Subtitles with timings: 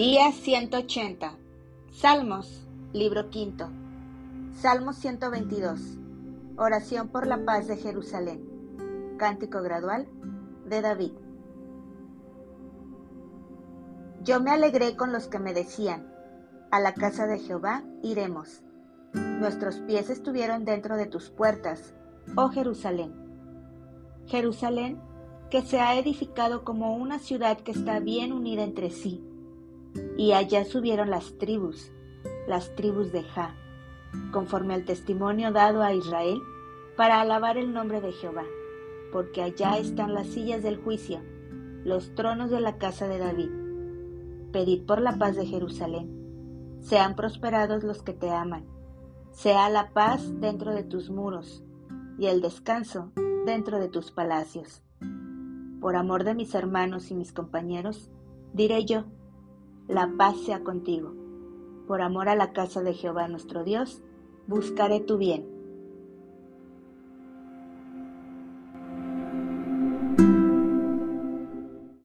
[0.00, 1.36] Día 180.
[1.90, 3.68] Salmos, libro quinto.
[4.54, 5.78] Salmo 122.
[6.56, 8.42] Oración por la paz de Jerusalén.
[9.18, 10.08] Cántico gradual
[10.64, 11.12] de David.
[14.22, 16.10] Yo me alegré con los que me decían,
[16.70, 18.62] a la casa de Jehová iremos.
[19.12, 21.92] Nuestros pies estuvieron dentro de tus puertas,
[22.36, 23.12] oh Jerusalén.
[24.24, 24.98] Jerusalén,
[25.50, 29.26] que se ha edificado como una ciudad que está bien unida entre sí.
[30.16, 31.92] Y allá subieron las tribus,
[32.46, 33.54] las tribus de Ja,
[34.32, 36.40] conforme al testimonio dado a Israel,
[36.96, 38.44] para alabar el nombre de Jehová,
[39.12, 41.20] porque allá están las sillas del juicio,
[41.84, 43.50] los tronos de la casa de David.
[44.52, 46.78] Pedid por la paz de Jerusalén.
[46.80, 48.66] Sean prosperados los que te aman.
[49.30, 51.62] Sea la paz dentro de tus muros
[52.18, 53.12] y el descanso
[53.46, 54.82] dentro de tus palacios.
[55.80, 58.10] Por amor de mis hermanos y mis compañeros,
[58.52, 59.04] diré yo,
[59.90, 61.12] la paz sea contigo.
[61.86, 64.02] Por amor a la casa de Jehová nuestro Dios,
[64.46, 65.59] buscaré tu bien.